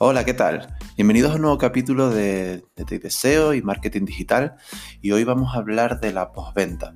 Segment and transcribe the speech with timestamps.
[0.00, 0.76] Hola, ¿qué tal?
[0.94, 4.54] Bienvenidos a un nuevo capítulo de, de Deseo y Marketing Digital
[5.02, 6.94] y hoy vamos a hablar de la postventa.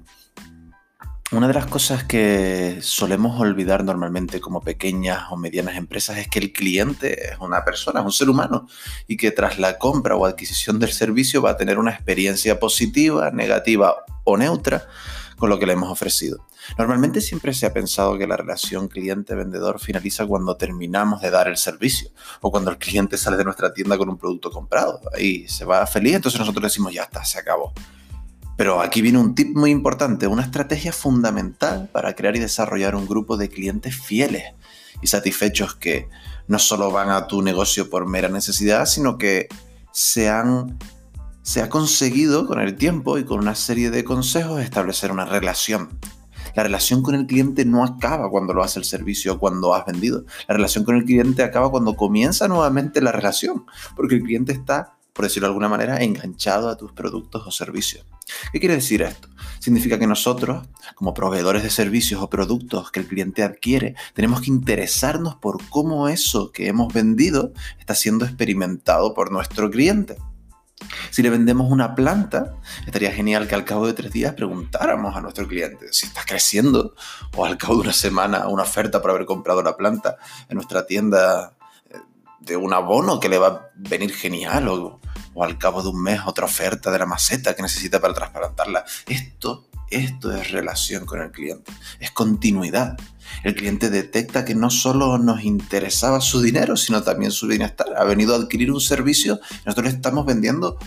[1.33, 6.39] Una de las cosas que solemos olvidar normalmente como pequeñas o medianas empresas es que
[6.39, 8.69] el cliente es una persona, es un ser humano
[9.09, 13.33] y que tras la compra o adquisición del servicio va a tener una experiencia positiva,
[13.33, 14.87] negativa o neutra
[15.37, 16.47] con lo que le hemos ofrecido.
[16.79, 21.57] Normalmente siempre se ha pensado que la relación cliente-vendedor finaliza cuando terminamos de dar el
[21.57, 22.11] servicio
[22.41, 25.01] o cuando el cliente sale de nuestra tienda con un producto comprado.
[25.15, 27.73] Ahí se va feliz, entonces nosotros decimos ya está, se acabó.
[28.57, 33.07] Pero aquí viene un tip muy importante, una estrategia fundamental para crear y desarrollar un
[33.07, 34.55] grupo de clientes fieles
[35.01, 36.09] y satisfechos que
[36.47, 39.49] no solo van a tu negocio por mera necesidad, sino que
[39.91, 40.79] se han
[41.43, 45.99] se ha conseguido con el tiempo y con una serie de consejos establecer una relación.
[46.55, 49.85] La relación con el cliente no acaba cuando lo hace el servicio o cuando has
[49.85, 50.25] vendido.
[50.49, 53.65] La relación con el cliente acaba cuando comienza nuevamente la relación,
[53.97, 58.07] porque el cliente está, por decirlo de alguna manera, enganchado a tus productos o servicios.
[58.53, 59.29] ¿Qué quiere decir esto?
[59.59, 64.51] Significa que nosotros, como proveedores de servicios o productos que el cliente adquiere, tenemos que
[64.51, 70.17] interesarnos por cómo eso que hemos vendido está siendo experimentado por nuestro cliente.
[71.13, 72.55] Si le vendemos una planta,
[72.87, 76.95] estaría genial que al cabo de tres días preguntáramos a nuestro cliente si está creciendo
[77.37, 80.17] o al cabo de una semana una oferta por haber comprado la planta
[80.49, 81.53] en nuestra tienda
[81.91, 81.99] eh,
[82.41, 85.01] de un abono que le va a venir genial o,
[85.35, 88.83] o al cabo de un mes otra oferta de la maceta que necesita para trasplantarla.
[89.07, 92.97] Esto, esto es relación con el cliente, es continuidad.
[93.45, 97.89] El cliente detecta que no solo nos interesaba su dinero, sino también su bienestar.
[97.99, 100.79] Ha venido a adquirir un servicio nosotros le estamos vendiendo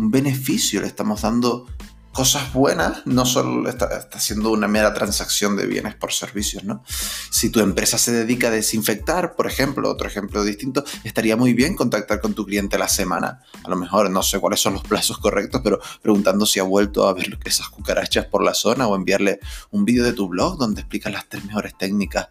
[0.00, 1.66] un beneficio, le estamos dando
[2.10, 6.82] cosas buenas, no solo está, está, haciendo una mera transacción de bienes por servicios, ¿no?
[7.30, 11.76] Si tu empresa se dedica a desinfectar, por ejemplo, otro ejemplo distinto, estaría muy bien
[11.76, 13.42] contactar con tu cliente la semana.
[13.62, 17.06] A lo mejor no sé cuáles son los plazos correctos, pero preguntando si ha vuelto
[17.06, 19.38] a ver esas cucarachas por la zona o enviarle
[19.70, 22.28] un vídeo de tu blog donde explicas las tres mejores técnicas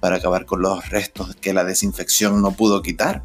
[0.00, 3.24] para acabar con los restos que la desinfección no pudo quitar.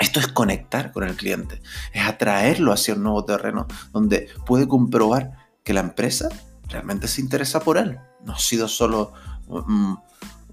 [0.00, 1.60] Esto es conectar con el cliente,
[1.92, 6.28] es atraerlo hacia un nuevo terreno donde puede comprobar que la empresa
[6.68, 7.98] realmente se interesa por él.
[8.24, 9.12] No ha sido solo
[9.46, 9.98] un,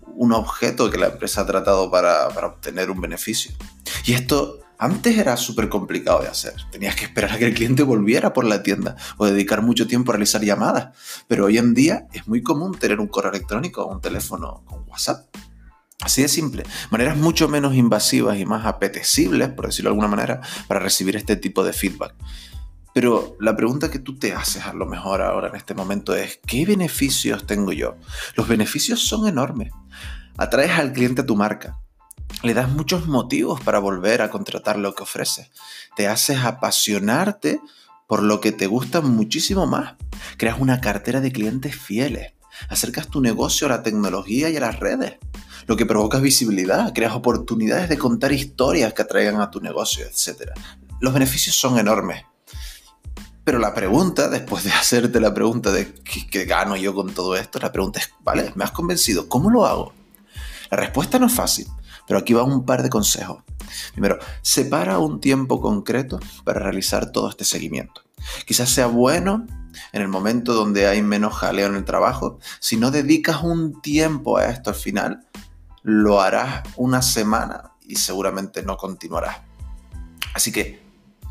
[0.06, 3.52] un objeto que la empresa ha tratado para, para obtener un beneficio.
[4.06, 6.54] Y esto antes era súper complicado de hacer.
[6.72, 10.12] Tenías que esperar a que el cliente volviera por la tienda o dedicar mucho tiempo
[10.12, 10.96] a realizar llamadas.
[11.28, 14.84] Pero hoy en día es muy común tener un correo electrónico o un teléfono con
[14.88, 15.28] WhatsApp
[16.02, 16.64] Así de simple.
[16.92, 21.36] Maneras mucho menos invasivas y más apetecibles, por decirlo de alguna manera, para recibir este
[21.36, 22.14] tipo de feedback.
[22.94, 26.40] Pero la pregunta que tú te haces a lo mejor ahora en este momento es,
[26.46, 27.96] ¿qué beneficios tengo yo?
[28.36, 29.72] Los beneficios son enormes.
[30.38, 31.80] Atraes al cliente a tu marca.
[32.44, 35.50] Le das muchos motivos para volver a contratar lo que ofreces.
[35.96, 37.60] Te haces apasionarte
[38.08, 39.96] por lo que te gusta muchísimo más.
[40.38, 42.34] Creas una cartera de clientes fieles.
[42.70, 45.18] Acercas tu negocio a la tecnología y a las redes
[45.68, 50.52] lo que provoca visibilidad, creas oportunidades de contar historias que atraigan a tu negocio, etc.
[51.02, 52.24] Los beneficios son enormes.
[53.44, 57.60] Pero la pregunta, después de hacerte la pregunta de ¿qué, gano yo con todo esto?
[57.60, 59.94] La pregunta es, vale, me has convencido, ¿cómo lo hago?
[60.72, 61.68] La respuesta no es fácil,
[62.08, 63.44] pero aquí va un par de consejos.
[63.92, 68.02] Primero, separa un tiempo concreto para realizar todo este seguimiento.
[68.46, 69.46] Quizás sea bueno
[69.92, 72.40] en el momento donde hay menos jaleo en el trabajo.
[72.60, 75.28] Si no dedicas un tiempo a esto al final,
[75.88, 79.38] lo harás una semana y seguramente no continuarás.
[80.34, 80.84] Así que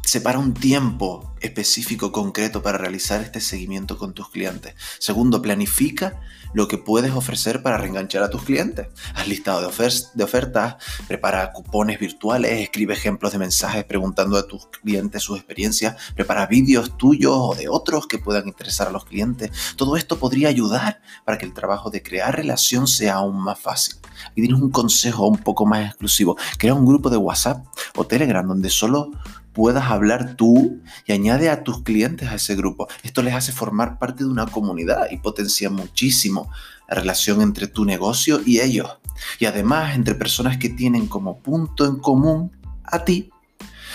[0.07, 4.75] separa un tiempo específico, concreto para realizar este seguimiento con tus clientes.
[4.99, 6.21] Segundo, planifica
[6.55, 8.87] lo que puedes ofrecer para reenganchar a tus clientes.
[9.15, 10.77] Haz listado de, ofertas,
[11.09, 16.97] prepara cupones virtuales, escribe ejemplos de mensajes preguntando a tus clientes sus experiencias, prepara vídeos
[16.97, 19.51] tuyos o de otros que puedan interesar a los clientes.
[19.77, 23.97] Todo esto podría ayudar para que el trabajo de crear relación sea aún más fácil.
[24.31, 26.37] Aquí tienes un consejo un poco más exclusivo.
[26.59, 27.67] Crea un grupo de WhatsApp
[27.97, 29.11] o Telegram donde solo
[29.57, 32.89] puedas hablar tú y añade a tus clientes a ese grupo.
[33.03, 36.51] Esto les hace formar parte de una comunidad y potencia muchísimo
[36.87, 38.99] la relación entre tu negocio y ellos.
[39.39, 42.53] Y además entre personas que tienen como punto en común
[42.85, 43.31] a ti.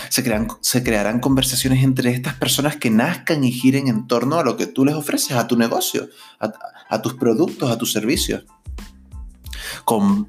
[0.09, 4.43] Se, crean, se crearán conversaciones entre estas personas que nazcan y giren en torno a
[4.43, 6.09] lo que tú les ofreces, a tu negocio,
[6.39, 8.45] a, tus productos, a tus servicios.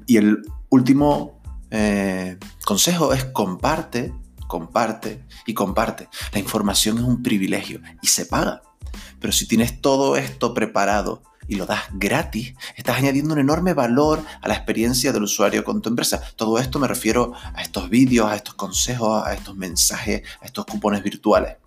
[0.05, 1.41] y el último
[1.71, 4.13] eh, consejo es comparte
[4.53, 6.09] comparte y comparte.
[6.31, 8.61] La información es un privilegio y se paga.
[9.19, 14.23] Pero si tienes todo esto preparado y lo das gratis, estás añadiendo un enorme valor
[14.43, 16.21] a la experiencia del usuario con tu empresa.
[16.35, 20.67] Todo esto me refiero a estos vídeos, a estos consejos, a estos mensajes, a estos
[20.67, 21.57] cupones virtuales.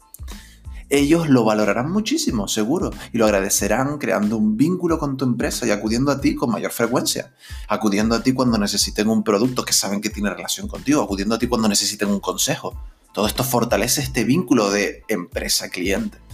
[0.88, 5.70] Ellos lo valorarán muchísimo, seguro, y lo agradecerán creando un vínculo con tu empresa y
[5.70, 7.34] acudiendo a ti con mayor frecuencia.
[7.68, 11.38] Acudiendo a ti cuando necesiten un producto que saben que tiene relación contigo, acudiendo a
[11.38, 12.74] ti cuando necesiten un consejo.
[13.12, 16.25] Todo esto fortalece este vínculo de empresa-cliente.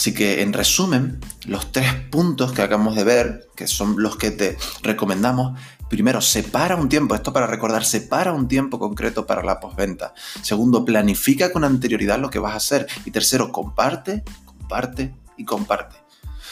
[0.00, 4.30] Así que en resumen, los tres puntos que acabamos de ver, que son los que
[4.30, 5.60] te recomendamos,
[5.90, 10.14] primero, separa un tiempo, esto para recordar, separa un tiempo concreto para la postventa.
[10.40, 12.86] Segundo, planifica con anterioridad lo que vas a hacer.
[13.04, 15.96] Y tercero, comparte, comparte y comparte.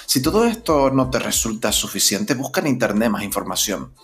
[0.04, 3.94] Si todo esto no te resulta suficiente, busca en internet más información.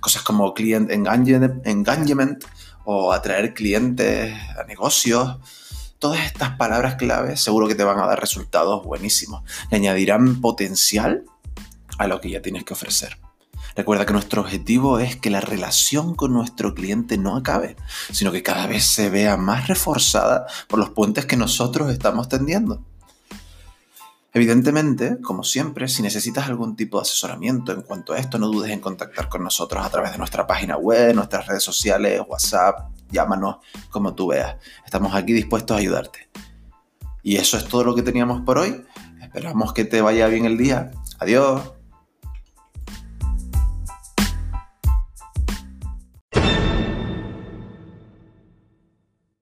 [0.00, 2.42] Cosas como client engagement
[2.86, 5.36] o atraer clientes a negocios
[6.04, 11.24] todas estas palabras claves seguro que te van a dar resultados buenísimos y añadirán potencial
[11.96, 13.16] a lo que ya tienes que ofrecer.
[13.74, 17.76] Recuerda que nuestro objetivo es que la relación con nuestro cliente no acabe,
[18.12, 22.82] sino que cada vez se vea más reforzada por los puentes que nosotros estamos tendiendo.
[24.36, 28.72] Evidentemente, como siempre, si necesitas algún tipo de asesoramiento en cuanto a esto, no dudes
[28.72, 33.58] en contactar con nosotros a través de nuestra página web, nuestras redes sociales, WhatsApp, llámanos
[33.90, 34.56] como tú veas.
[34.84, 36.28] Estamos aquí dispuestos a ayudarte.
[37.22, 38.84] Y eso es todo lo que teníamos por hoy.
[39.22, 40.90] Esperamos que te vaya bien el día.
[41.20, 41.72] Adiós.